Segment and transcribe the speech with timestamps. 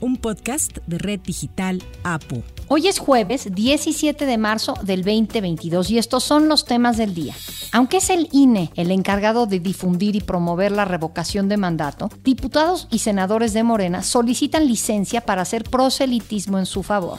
[0.00, 2.42] un podcast de Red Digital APU.
[2.68, 7.34] Hoy es jueves 17 de marzo del 2022 y estos son los temas del día.
[7.72, 12.88] Aunque es el INE el encargado de difundir y promover la revocación de mandato, diputados
[12.90, 17.18] y senadores de Morena solicitan licencia para hacer proselitismo en su favor.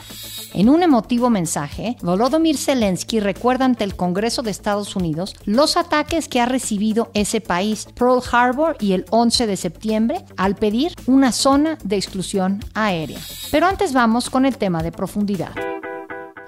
[0.54, 6.28] En un emotivo mensaje, Volodymyr Zelensky recuerda ante el Congreso de Estados Unidos los ataques
[6.28, 11.32] que ha recibido ese país, Pearl Harbor y el 11 de septiembre, al pedir una
[11.32, 13.20] zona de exclusión aérea.
[13.50, 15.71] Pero antes vamos con el tema de profundidad.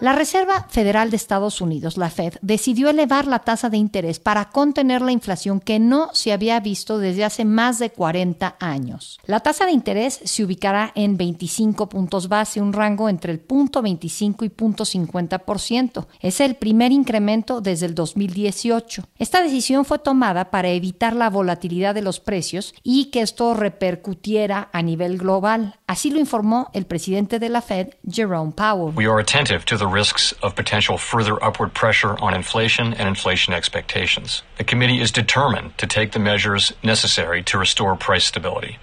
[0.04, 4.50] La Reserva Federal de Estados Unidos, la Fed, decidió elevar la tasa de interés para
[4.50, 9.22] contener la inflación que no se había visto desde hace más de 40 años.
[9.26, 13.82] La tasa de interés se ubicará en 25 puntos base, un rango entre el punto
[13.82, 16.08] 25 y punto 50%.
[16.20, 19.06] Es el primer incremento desde el 2018.
[19.18, 24.68] Esta decisión fue tomada para evitar la volatilidad de los precios y que esto repercutiera
[24.74, 25.80] a nivel global.
[25.94, 28.92] Así lo informó el presidente de la Fed, Jerome Powell.
[28.96, 33.54] We are attentive to the risks of potential further upward pressure on inflation and inflation
[33.54, 34.42] expectations.
[34.58, 38.80] The committee is determined to take the measures necessary to restore price stability.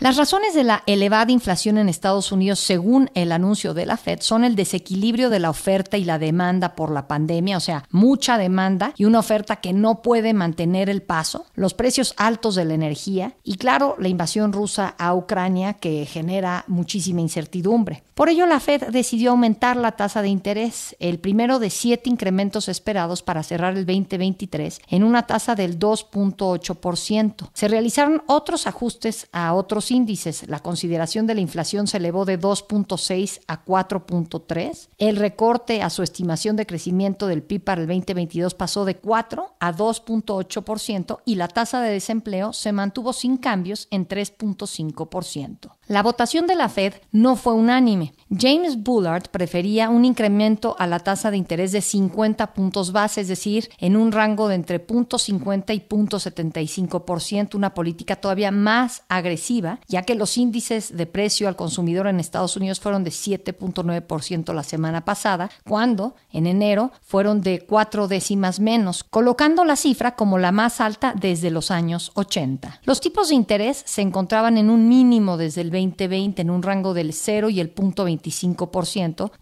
[0.00, 4.20] Las razones de la elevada inflación en Estados Unidos, según el anuncio de la Fed,
[4.20, 8.36] son el desequilibrio de la oferta y la demanda por la pandemia, o sea, mucha
[8.36, 12.74] demanda y una oferta que no puede mantener el paso, los precios altos de la
[12.74, 18.02] energía y, claro, la invasión rusa a Ucrania que genera muchísima incertidumbre.
[18.14, 22.68] Por ello, la Fed decidió aumentar la tasa de interés, el primero de siete incrementos
[22.68, 27.50] esperados para cerrar el 2023, en una tasa del 2.8%.
[27.52, 30.48] Se realizaron otros ajustes a otros índices.
[30.48, 34.88] La consideración de la inflación se elevó de 2.6 a 4.3.
[34.98, 39.54] El recorte a su estimación de crecimiento del PIB para el 2022 pasó de 4
[39.58, 45.70] a 2.8% y la tasa de desempleo se mantuvo sin cambios en 3.5%.
[45.86, 48.14] La votación de la Fed no fue unánime.
[48.36, 53.28] James Bullard prefería un incremento a la tasa de interés de 50 puntos base, es
[53.28, 60.02] decir, en un rango de entre 0.50 y 0.75%, una política todavía más agresiva, ya
[60.02, 65.04] que los índices de precio al consumidor en Estados Unidos fueron de 7.9% la semana
[65.04, 70.80] pasada, cuando en enero fueron de cuatro décimas menos, colocando la cifra como la más
[70.80, 72.80] alta desde los años 80.
[72.84, 76.94] Los tipos de interés se encontraban en un mínimo desde el 2020 en un rango
[76.94, 78.23] del 0 y el 0.25%,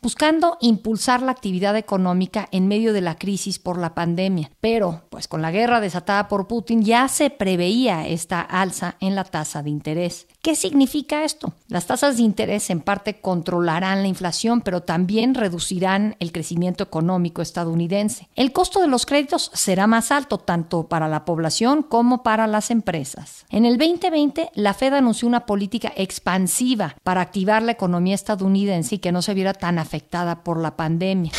[0.00, 4.50] buscando impulsar la actividad económica en medio de la crisis por la pandemia.
[4.60, 9.24] Pero, pues con la guerra desatada por Putin ya se preveía esta alza en la
[9.24, 10.26] tasa de interés.
[10.42, 11.54] ¿Qué significa esto?
[11.68, 17.42] Las tasas de interés en parte controlarán la inflación, pero también reducirán el crecimiento económico
[17.42, 18.28] estadounidense.
[18.34, 22.72] El costo de los créditos será más alto tanto para la población como para las
[22.72, 23.46] empresas.
[23.50, 28.98] En el 2020, la Fed anunció una política expansiva para activar la economía estadounidense y
[28.98, 31.30] que no se viera tan afectada por la pandemia.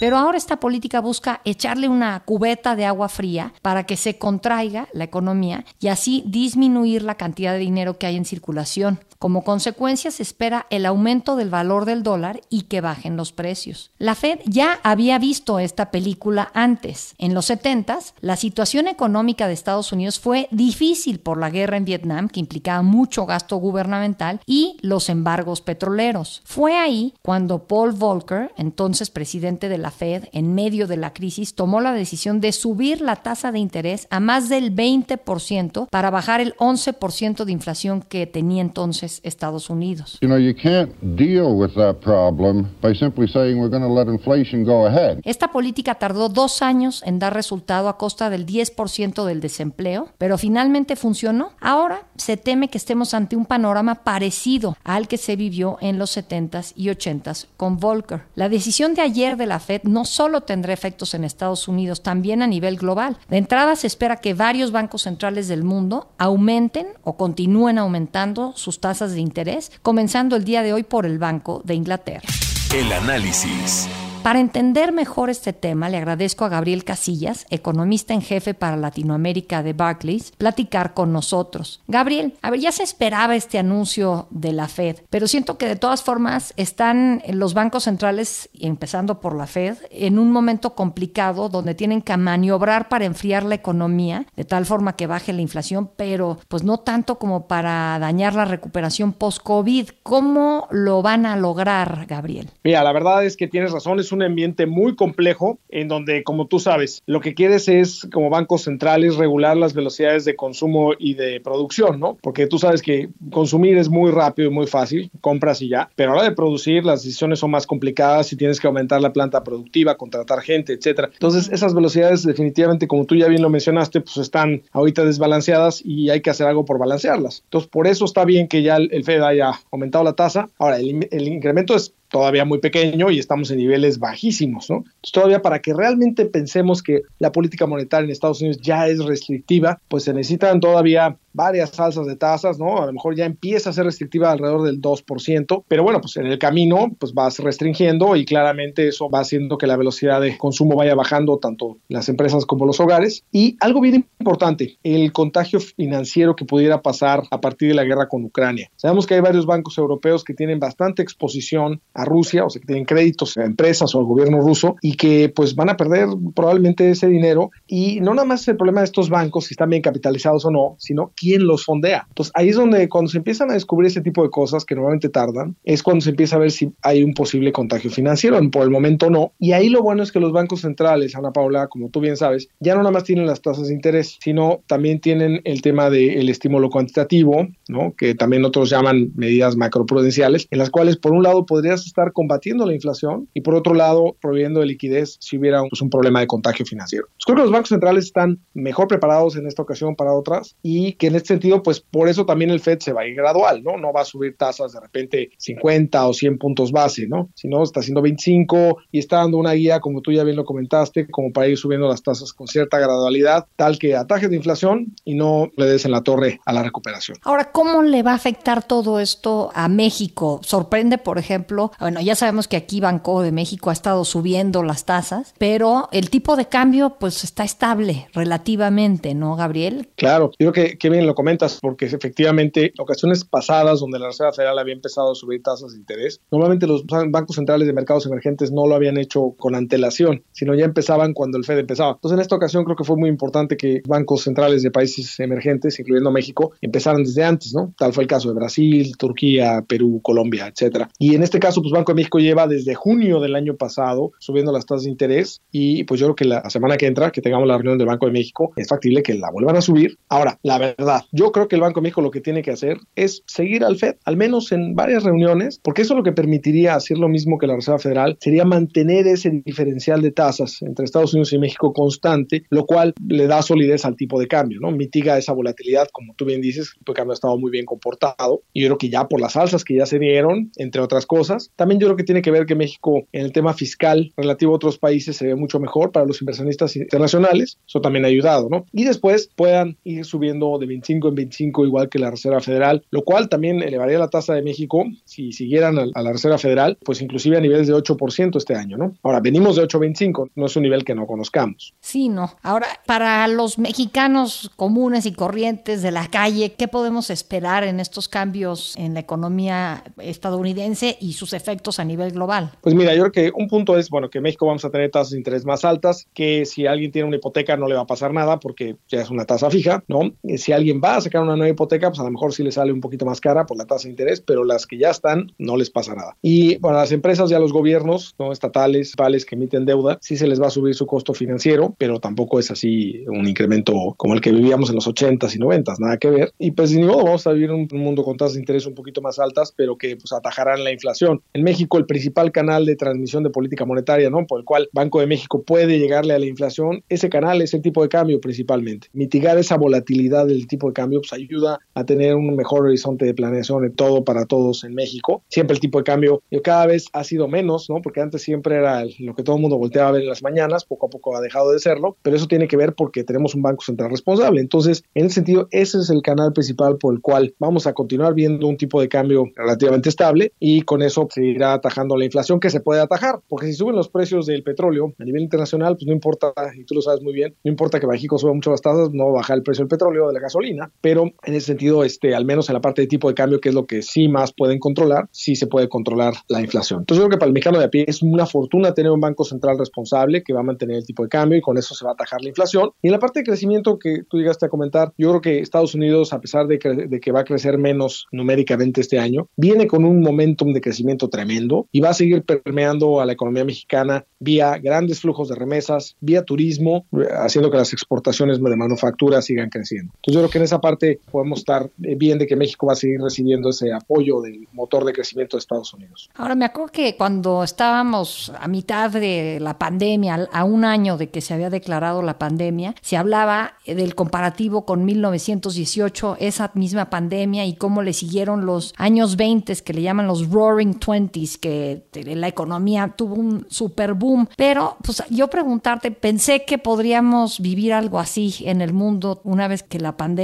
[0.00, 4.88] Pero ahora esta política busca echarle una cubeta de agua fría para que se contraiga
[4.92, 8.98] la economía y así disminuir la cantidad de dinero que hay en circulación.
[9.18, 13.90] Como consecuencia se espera el aumento del valor del dólar y que bajen los precios.
[13.98, 17.14] La Fed ya había visto esta película antes.
[17.18, 17.90] En los 70
[18.20, 22.82] la situación económica de Estados Unidos fue difícil por la guerra en Vietnam, que implicaba
[22.82, 26.42] mucho gasto gubernamental, y los embargos petroleros.
[26.44, 31.54] Fue ahí cuando Paul Volcker, entonces presidente de la Fed, en medio de la crisis,
[31.54, 36.40] tomó la decisión de subir la tasa de interés a más del 20% para bajar
[36.40, 40.18] el 11% de inflación que tenía entonces Estados Unidos.
[40.20, 44.10] You know, you can't deal with that problem by simply saying we're going to let
[44.12, 45.18] inflation go ahead.
[45.24, 50.38] Esta política tardó dos años en dar resultado a costa del 10% del desempleo, pero
[50.38, 51.52] finalmente funcionó.
[51.60, 56.16] Ahora se teme que estemos ante un panorama parecido al que se vivió en los
[56.16, 58.22] 70s y 80s con Volcker.
[58.34, 62.42] La decisión de ayer de la Fed no solo tendrá efectos en Estados Unidos, también
[62.42, 63.18] a nivel global.
[63.28, 68.80] De entrada se espera que varios bancos centrales del mundo aumenten o continúen aumentando sus
[68.80, 72.28] tasas de interés, comenzando el día de hoy por el Banco de Inglaterra.
[72.74, 73.88] El análisis.
[74.22, 79.62] Para entender mejor este tema, le agradezco a Gabriel Casillas, economista en jefe para Latinoamérica
[79.62, 81.80] de Barclays, platicar con nosotros.
[81.88, 85.76] Gabriel, a ver, ya se esperaba este anuncio de la Fed, pero siento que de
[85.76, 91.74] todas formas están los bancos centrales, empezando por la Fed, en un momento complicado donde
[91.74, 96.38] tienen que maniobrar para enfriar la economía de tal forma que baje la inflación, pero
[96.48, 99.88] pues no tanto como para dañar la recuperación post-COVID.
[100.02, 102.50] ¿Cómo lo van a lograr, Gabriel?
[102.62, 106.46] Mira, la verdad es que tienes razón, es un ambiente muy complejo en donde, como
[106.46, 111.14] tú sabes, lo que quieres es, como bancos centrales, regular las velocidades de consumo y
[111.14, 112.16] de producción, ¿no?
[112.20, 116.12] Porque tú sabes que consumir es muy rápido y muy fácil, compras y ya, pero
[116.12, 119.12] a la hora de producir las decisiones son más complicadas y tienes que aumentar la
[119.12, 121.10] planta productiva, contratar gente, etcétera.
[121.12, 126.10] Entonces, esas velocidades definitivamente, como tú ya bien lo mencionaste, pues están ahorita desbalanceadas y
[126.10, 127.42] hay que hacer algo por balancearlas.
[127.44, 130.48] Entonces, por eso está bien que ya el Fed haya aumentado la tasa.
[130.58, 134.76] Ahora, el, el incremento es todavía muy pequeño y estamos en niveles bajísimos, ¿no?
[134.78, 139.04] Entonces, todavía para que realmente pensemos que la política monetaria en Estados Unidos ya es
[139.04, 142.82] restrictiva, pues se necesitan todavía varias alzas de tasas, ¿no?
[142.82, 146.26] A lo mejor ya empieza a ser restrictiva alrededor del 2%, pero bueno, pues en
[146.26, 150.76] el camino pues vas restringiendo y claramente eso va haciendo que la velocidad de consumo
[150.76, 153.24] vaya bajando tanto las empresas como los hogares.
[153.32, 158.08] Y algo bien importante, el contagio financiero que pudiera pasar a partir de la guerra
[158.08, 158.70] con Ucrania.
[158.76, 162.66] Sabemos que hay varios bancos europeos que tienen bastante exposición a Rusia, o sea, que
[162.66, 166.90] tienen créditos a empresas o al gobierno ruso y que pues van a perder probablemente
[166.90, 170.44] ese dinero y no nada más el problema de estos bancos si están bien capitalizados
[170.44, 172.06] o no, sino quién los fondea.
[172.08, 175.10] Entonces ahí es donde cuando se empiezan a descubrir ese tipo de cosas que normalmente
[175.10, 178.40] tardan, es cuando se empieza a ver si hay un posible contagio financiero.
[178.50, 179.32] Por el momento no.
[179.38, 182.48] Y ahí lo bueno es que los bancos centrales, Ana Paula, como tú bien sabes,
[182.58, 186.28] ya no nada más tienen las tasas de interés, sino también tienen el tema del
[186.28, 187.94] estímulo cuantitativo, ¿no?
[187.96, 192.66] que también otros llaman medidas macroprudenciales, en las cuales por un lado podrías estar combatiendo
[192.66, 196.26] la inflación y por otro lado proveyendo de liquidez si hubiera pues, un problema de
[196.26, 197.06] contagio financiero.
[197.08, 200.94] Pues creo que los bancos centrales están mejor preparados en esta ocasión para otras y
[200.94, 203.62] que en este sentido, pues por eso también el Fed se va a ir gradual,
[203.62, 203.76] ¿no?
[203.76, 207.28] No va a subir tasas de repente 50 o 100 puntos base, ¿no?
[207.34, 211.08] Sino está haciendo 25 y está dando una guía, como tú ya bien lo comentaste,
[211.08, 215.14] como para ir subiendo las tasas con cierta gradualidad, tal que ataje de inflación y
[215.14, 217.18] no le des en la torre a la recuperación.
[217.22, 220.40] Ahora, ¿cómo le va a afectar todo esto a México?
[220.42, 224.84] Sorprende, por ejemplo, bueno, ya sabemos que aquí Banco de México ha estado subiendo las
[224.84, 229.88] tasas, pero el tipo de cambio pues está estable relativamente, ¿no, Gabriel?
[229.96, 234.58] Claro, creo que, que bien lo comentas, porque efectivamente, ocasiones pasadas donde la Reserva Federal
[234.58, 238.66] había empezado a subir tasas de interés, normalmente los bancos centrales de mercados emergentes no
[238.66, 241.92] lo habían hecho con antelación, sino ya empezaban cuando el Fed empezaba.
[241.92, 245.78] Entonces, en esta ocasión creo que fue muy importante que bancos centrales de países emergentes,
[245.78, 247.72] incluyendo México, empezaran desde antes, ¿no?
[247.78, 250.90] Tal fue el caso de Brasil, Turquía, Perú, Colombia, etcétera.
[250.98, 254.52] Y en este caso, pues Banco de México lleva desde junio del año pasado subiendo
[254.52, 257.48] las tasas de interés y pues yo creo que la semana que entra, que tengamos
[257.48, 259.98] la reunión del Banco de México, es factible que la vuelvan a subir.
[260.08, 262.78] Ahora, la verdad, yo creo que el Banco de México lo que tiene que hacer
[262.96, 266.98] es seguir al Fed, al menos en varias reuniones, porque eso lo que permitiría hacer
[266.98, 271.32] lo mismo que la Reserva Federal sería mantener ese diferencial de tasas entre Estados Unidos
[271.32, 274.70] y México constante, lo cual le da solidez al tipo de cambio, ¿no?
[274.70, 277.64] Mitiga esa volatilidad, como tú bien dices, el tipo de cambio ha estado muy bien
[277.64, 281.06] comportado y yo creo que ya por las alzas que ya se dieron, entre otras
[281.06, 284.52] cosas, también yo creo que tiene que ver que México en el tema fiscal relativo
[284.52, 288.48] a otros países se ve mucho mejor para los inversionistas internacionales, eso también ha ayudado,
[288.48, 288.66] ¿no?
[288.72, 293.02] Y después puedan ir subiendo de 25 en 25 igual que la Reserva Federal, lo
[293.02, 297.36] cual también elevaría la tasa de México si siguieran a, la Reserva Federal, pues inclusive
[297.36, 298.94] a niveles de 8% este año, ¿no?
[299.02, 301.74] Ahora, venimos de 8.25, no es un nivel que no conozcamos.
[301.80, 302.36] Sí, no.
[302.42, 308.08] Ahora, para los mexicanos comunes y corrientes de la calle, ¿qué podemos esperar en estos
[308.08, 312.52] cambios en la economía estadounidense y sus efectos a nivel global?
[312.60, 315.10] Pues mira, yo creo que un punto es, bueno, que México vamos a tener tasas
[315.10, 318.12] de interés más altas, que si alguien tiene una hipoteca no le va a pasar
[318.12, 320.12] nada porque ya es una tasa fija, ¿no?
[320.36, 322.72] Si alguien va a sacar una nueva hipoteca, pues a lo mejor sí le sale
[322.72, 325.56] un poquito más cara por la tasa de interés, pero las que ya están no
[325.56, 326.16] les pasa nada.
[326.22, 328.32] Y para las empresas y a los gobiernos, ¿no?
[328.32, 331.98] Estatales, vales que emiten deuda, sí se les va a subir su costo financiero, pero
[331.98, 335.96] tampoco es así un incremento como el que vivíamos en los 80s y 90s, nada
[335.96, 336.32] que ver.
[336.38, 338.74] Y pues ni modo, vamos a vivir un, un mundo con tasas de interés un
[338.74, 341.22] poquito más altas, pero que pues atajarán la inflación.
[341.32, 344.26] En México, el principal canal de transmisión de política monetaria, ¿no?
[344.26, 347.62] Por el cual Banco de México puede llegarle a la inflación, ese canal es el
[347.62, 348.88] tipo de cambio principalmente.
[348.92, 353.06] Mitigar esa volatilidad del tipo tipo de cambio pues ayuda a tener un mejor horizonte
[353.06, 355.22] de planeación de todo para todos en México.
[355.28, 357.80] Siempre el tipo de cambio cada vez ha sido menos, ¿no?
[357.80, 360.64] Porque antes siempre era lo que todo el mundo volteaba a ver en las mañanas,
[360.64, 363.42] poco a poco ha dejado de serlo, pero eso tiene que ver porque tenemos un
[363.42, 364.40] Banco Central responsable.
[364.40, 368.14] Entonces, en ese sentido, ese es el canal principal por el cual vamos a continuar
[368.14, 372.38] viendo un tipo de cambio relativamente estable y con eso se irá atajando la inflación
[372.38, 375.86] que se puede atajar, porque si suben los precios del petróleo a nivel internacional, pues
[375.86, 378.60] no importa, y tú lo sabes muy bien, no importa que México suba mucho las
[378.60, 380.39] tasas, no baja el precio del petróleo, de la gasolina,
[380.80, 383.50] pero en ese sentido, este, al menos en la parte de tipo de cambio, que
[383.50, 386.80] es lo que sí más pueden controlar, sí se puede controlar la inflación.
[386.80, 389.00] Entonces, yo creo que para el mexicano de a pie es una fortuna tener un
[389.00, 391.84] banco central responsable que va a mantener el tipo de cambio y con eso se
[391.84, 392.70] va a atajar la inflación.
[392.82, 395.74] Y en la parte de crecimiento que tú llegaste a comentar, yo creo que Estados
[395.74, 399.66] Unidos, a pesar de que, de que va a crecer menos numéricamente este año, viene
[399.66, 404.04] con un momentum de crecimiento tremendo y va a seguir permeando a la economía mexicana
[404.18, 406.86] vía grandes flujos de remesas, vía turismo,
[407.18, 409.92] haciendo que las exportaciones de manufactura sigan creciendo.
[409.96, 412.74] Entonces yo creo que en esa parte podemos estar eh, bien de que México va
[412.74, 416.08] a seguir recibiendo ese apoyo del motor de crecimiento de Estados Unidos.
[416.14, 421.10] Ahora me acuerdo que cuando estábamos a mitad de la pandemia, a un año de
[421.10, 427.44] que se había declarado la pandemia, se hablaba del comparativo con 1918, esa misma pandemia
[427.46, 432.28] y cómo le siguieron los años 20 que le llaman los Roaring Twenties, que la
[432.28, 434.28] economía tuvo un super boom.
[434.36, 439.62] Pero pues yo preguntarte, pensé que podríamos vivir algo así en el mundo una vez
[439.62, 440.19] que la pandemia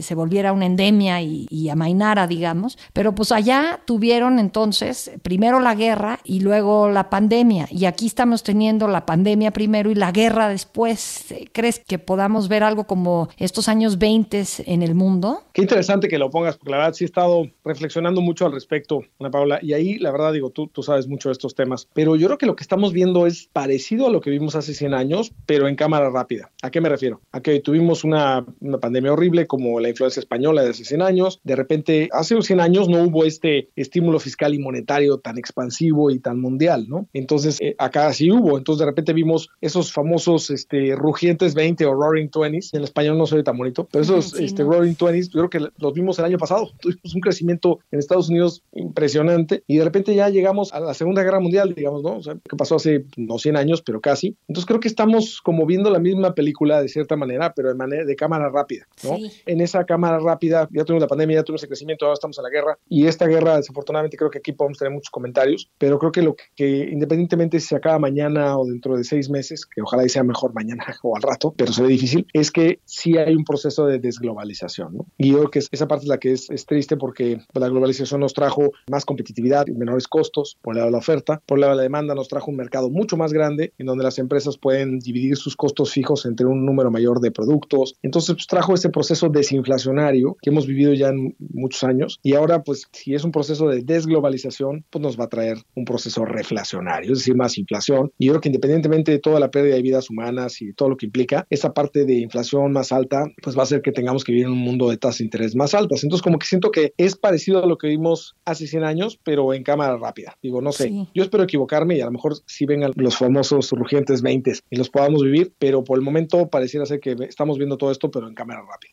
[0.00, 2.78] se volviera una endemia y, y amainara, digamos.
[2.92, 7.66] Pero pues allá tuvieron entonces primero la guerra y luego la pandemia.
[7.70, 11.34] Y aquí estamos teniendo la pandemia primero y la guerra después.
[11.52, 15.42] ¿Crees que podamos ver algo como estos años 20 en el mundo?
[15.52, 19.02] Qué interesante que lo pongas, porque la verdad sí he estado reflexionando mucho al respecto,
[19.20, 19.58] Ana Paula.
[19.62, 21.88] Y ahí, la verdad, digo, tú, tú sabes mucho de estos temas.
[21.92, 24.74] Pero yo creo que lo que estamos viendo es parecido a lo que vimos hace
[24.74, 26.50] 100 años, pero en cámara rápida.
[26.62, 27.20] ¿A qué me refiero?
[27.32, 31.40] A que tuvimos una, una pandemia horrible como la influencia española de hace 100 años.
[31.44, 36.18] De repente, hace 100 años no hubo este estímulo fiscal y monetario tan expansivo y
[36.18, 37.08] tan mundial, ¿no?
[37.12, 38.56] Entonces, eh, acá sí hubo.
[38.58, 42.70] Entonces, de repente vimos esos famosos este, rugientes 20 o roaring 20s.
[42.72, 45.92] En español no soy tan bonito, pero esos este, roaring 20s, yo creo que los
[45.92, 46.70] vimos el año pasado.
[46.80, 51.22] Tuvimos un crecimiento en Estados Unidos impresionante y de repente ya llegamos a la Segunda
[51.22, 52.16] Guerra Mundial, digamos, ¿no?
[52.16, 54.36] O sea, que pasó hace no 100 años, pero casi.
[54.48, 58.04] Entonces, creo que estamos como viendo la misma película de cierta manera, pero de manera
[58.04, 59.18] de cámara rápida, ¿no?
[59.46, 62.44] En esa cámara rápida, ya tuvimos la pandemia, ya tuvimos el crecimiento, ahora estamos en
[62.44, 66.12] la guerra y esta guerra, desafortunadamente, creo que aquí podemos tener muchos comentarios, pero creo
[66.12, 69.82] que lo que, que independientemente si se acaba mañana o dentro de seis meses, que
[69.82, 73.16] ojalá y sea mejor mañana o al rato, pero se ve difícil, es que sí
[73.16, 74.96] hay un proceso de desglobalización.
[74.96, 75.06] ¿no?
[75.18, 78.20] Y yo creo que esa parte es la que es, es triste porque la globalización
[78.20, 81.62] nos trajo más competitividad y menores costos por el lado de la oferta, por el
[81.62, 84.58] lado de la demanda nos trajo un mercado mucho más grande en donde las empresas
[84.58, 87.96] pueden dividir sus costos fijos entre un número mayor de productos.
[88.02, 92.62] Entonces pues, trajo ese proceso desinflacionario que hemos vivido ya en muchos años y ahora
[92.62, 97.12] pues si es un proceso de desglobalización pues nos va a traer un proceso reflacionario,
[97.12, 98.12] es decir, más inflación.
[98.18, 100.96] Y yo creo que independientemente de toda la pérdida de vidas humanas y todo lo
[100.96, 104.32] que implica, esa parte de inflación más alta, pues va a hacer que tengamos que
[104.32, 106.02] vivir en un mundo de tasas de interés más altas.
[106.04, 109.52] Entonces, como que siento que es parecido a lo que vimos hace 100 años, pero
[109.54, 110.36] en cámara rápida.
[110.42, 114.22] Digo, no sé, yo espero equivocarme y a lo mejor si vengan los famosos urgentes
[114.22, 117.90] 20 y los podamos vivir, pero por el momento pareciera ser que estamos viendo todo
[117.90, 118.92] esto, pero en cámara rápida.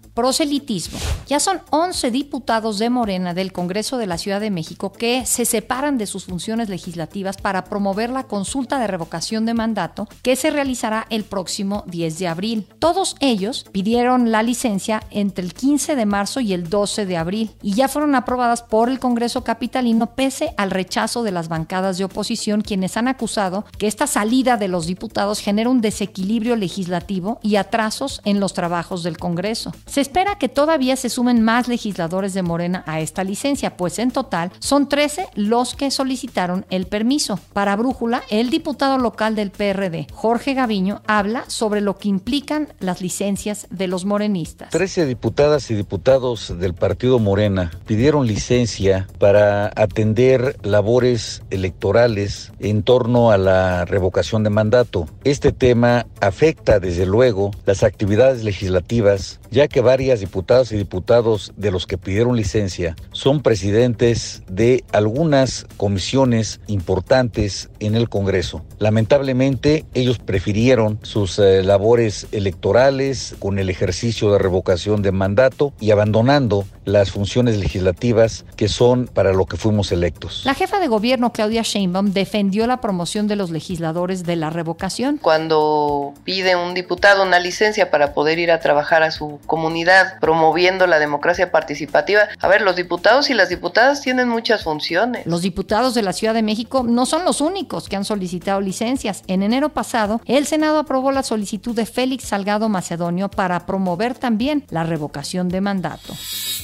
[0.13, 0.99] proselitismo.
[1.27, 5.45] Ya son 11 diputados de Morena del Congreso de la Ciudad de México que se
[5.45, 10.51] separan de sus funciones legislativas para promover la consulta de revocación de mandato que se
[10.51, 12.67] realizará el próximo 10 de abril.
[12.79, 17.51] Todos ellos pidieron la licencia entre el 15 de marzo y el 12 de abril
[17.61, 22.03] y ya fueron aprobadas por el Congreso capitalino pese al rechazo de las bancadas de
[22.03, 27.55] oposición quienes han acusado que esta salida de los diputados genera un desequilibrio legislativo y
[27.55, 29.73] atrasos en los trabajos del Congreso.
[29.85, 34.11] Se espera que todavía se sumen más legisladores de Morena a esta licencia, pues en
[34.11, 37.39] total son 13 los que solicitaron el permiso.
[37.53, 43.01] Para Brújula, el diputado local del PRD, Jorge Gaviño, habla sobre lo que implican las
[43.01, 44.69] licencias de los morenistas.
[44.71, 53.31] 13 diputadas y diputados del partido Morena pidieron licencia para atender labores electorales en torno
[53.31, 55.07] a la revocación de mandato.
[55.23, 61.71] Este tema afecta desde luego las actividades legislativas ya que varias diputadas y diputados de
[61.71, 68.63] los que pidieron licencia son presidentes de algunas comisiones importantes en el Congreso.
[68.79, 75.91] Lamentablemente, ellos prefirieron sus eh, labores electorales con el ejercicio de revocación de mandato y
[75.91, 80.43] abandonando las funciones legislativas que son para lo que fuimos electos.
[80.45, 85.17] La jefa de gobierno, Claudia Sheinbaum, defendió la promoción de los legisladores de la revocación.
[85.17, 90.87] Cuando pide un diputado una licencia para poder ir a trabajar a su comunidad promoviendo
[90.87, 95.25] la democracia participativa, a ver, los diputados y las diputadas tienen muchas funciones.
[95.25, 99.23] Los diputados de la Ciudad de México no son los únicos que han solicitado licencias.
[99.27, 104.65] En enero pasado, el Senado aprobó la solicitud de Félix Salgado Macedonio para promover también
[104.69, 106.13] la revocación de mandato.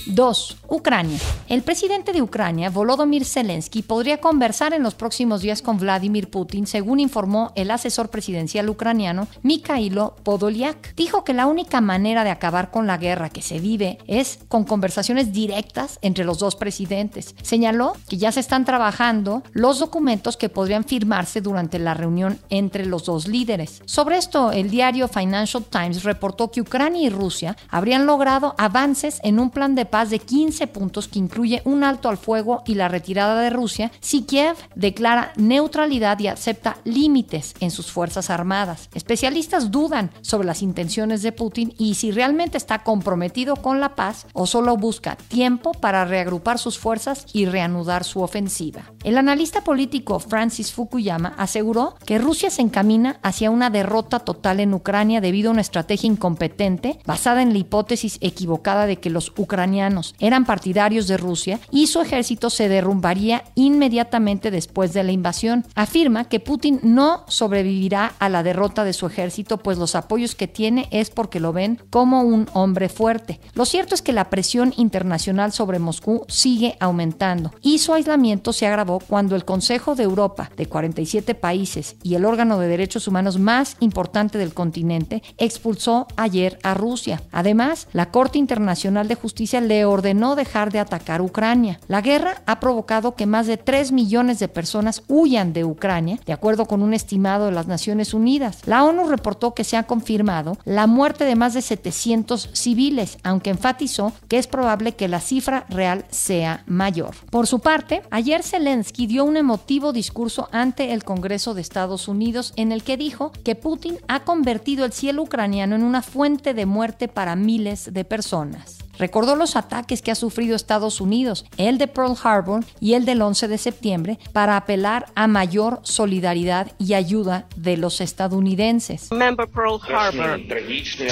[0.10, 0.58] 2.
[0.70, 1.18] Ucrania.
[1.48, 6.68] El presidente de Ucrania, Volodymyr Zelensky, podría conversar en los próximos días con Vladimir Putin,
[6.68, 10.96] según informó el asesor presidencial ucraniano Mikhailo Podolyak.
[10.96, 14.64] Dijo que la única manera de acabar con la guerra que se vive es con
[14.64, 17.36] conversaciones directas entre los dos presidentes.
[17.42, 22.86] Señaló que ya se están trabajando los documentos que podrían firmarse durante la reunión entre
[22.86, 23.82] los dos líderes.
[23.86, 29.40] Sobre esto, el diario Financial Times reportó que Ucrania y Rusia habrían logrado avances en
[29.40, 32.88] un plan de paz de 15 puntos que incluye un alto al fuego y la
[32.88, 38.90] retirada de Rusia si Kiev declara neutralidad y acepta límites en sus fuerzas armadas.
[38.94, 44.28] Especialistas dudan sobre las intenciones de Putin y si realmente está comprometido con la paz
[44.34, 48.92] o solo busca tiempo para reagrupar sus fuerzas y reanudar su ofensiva.
[49.04, 54.74] El analista político Francis Fukuyama aseguró que Rusia se encamina hacia una derrota total en
[54.74, 59.87] Ucrania debido a una estrategia incompetente basada en la hipótesis equivocada de que los ucranianos
[60.20, 65.66] eran partidarios de Rusia y su ejército se derrumbaría inmediatamente después de la invasión.
[65.76, 70.48] Afirma que Putin no sobrevivirá a la derrota de su ejército, pues los apoyos que
[70.48, 73.40] tiene es porque lo ven como un hombre fuerte.
[73.54, 78.68] Lo cierto es que la presión internacional sobre Moscú sigue aumentando y su aislamiento se
[78.68, 83.40] agravó cuando el Consejo de Europa, de 47 países y el órgano de derechos humanos
[83.40, 87.22] más importante del continente, expulsó ayer a Rusia.
[87.32, 91.80] Además, la Corte Internacional de Justicia le ordenó dejar de atacar Ucrania.
[91.88, 96.34] La guerra ha provocado que más de 3 millones de personas huyan de Ucrania, de
[96.34, 98.62] acuerdo con un estimado de las Naciones Unidas.
[98.66, 103.50] La ONU reportó que se ha confirmado la muerte de más de 700 civiles, aunque
[103.50, 107.16] enfatizó que es probable que la cifra real sea mayor.
[107.30, 112.54] Por su parte, ayer Zelensky dio un emotivo discurso ante el Congreso de Estados Unidos
[112.56, 116.66] en el que dijo que Putin ha convertido el cielo ucraniano en una fuente de
[116.66, 118.87] muerte para miles de personas.
[118.98, 123.22] Recordó los ataques que ha sufrido Estados Unidos, el de Pearl Harbor y el del
[123.22, 129.10] 11 de septiembre, para apelar a mayor solidaridad y ayuda de los estadounidenses.
[129.12, 130.40] Remember Pearl Harbor,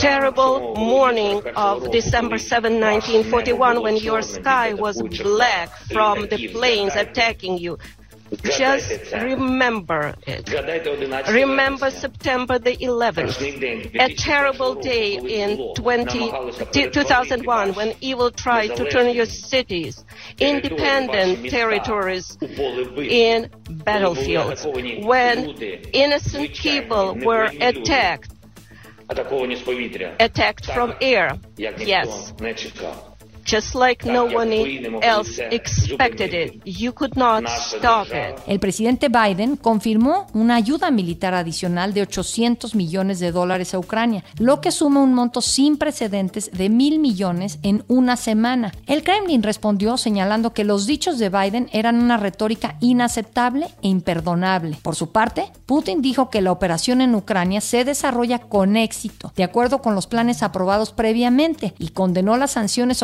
[0.02, 7.58] terrible morning of December 7, 1941, when your sky was black from the planes attacking
[7.58, 7.78] you.
[8.44, 10.50] Just remember it.
[11.30, 16.32] Remember September the 11th, a terrible day in 20,
[16.92, 20.04] 2001 when evil tried to turn your cities,
[20.40, 25.50] independent territories, in battlefields, when
[25.94, 28.32] innocent people were attacked,
[30.20, 31.38] attacked from air.
[31.58, 32.34] Yes
[33.46, 34.52] just like no one
[35.02, 36.62] else expected it.
[36.66, 38.40] You could not stop it.
[38.48, 44.24] El presidente Biden confirmó una ayuda militar adicional de 800 millones de dólares a Ucrania,
[44.40, 48.72] lo que suma un monto sin precedentes de mil millones en una semana.
[48.88, 54.78] El Kremlin respondió señalando que los dichos de Biden eran una retórica inaceptable e imperdonable.
[54.82, 59.44] Por su parte, Putin dijo que la operación en Ucrania se desarrolla con éxito, de
[59.44, 63.04] acuerdo con los planes aprobados previamente, y condenó las sanciones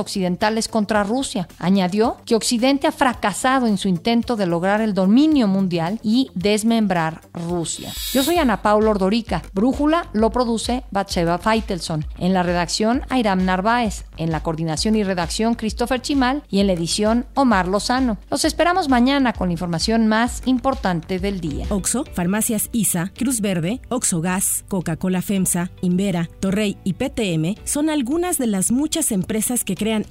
[0.70, 1.48] contra Rusia.
[1.60, 7.22] Añadió que Occidente ha fracasado en su intento de lograr el dominio mundial y desmembrar
[7.34, 7.92] Rusia.
[8.14, 9.42] Yo soy Ana Paula Ordorica.
[9.54, 12.06] Brújula lo produce Batseva Feitelson.
[12.18, 14.06] En la redacción, Airam Narváez.
[14.18, 16.44] En la coordinación y redacción, Christopher Chimal.
[16.50, 18.18] Y en la edición, Omar Lozano.
[18.30, 21.66] Los esperamos mañana con la información más importante del día.
[21.70, 28.38] Oxo, Farmacias ISA, Cruz Verde, Oxo Gas, Coca-Cola FEMSA, Invera, Torrey y PTM son algunas
[28.38, 30.06] de las muchas empresas que crean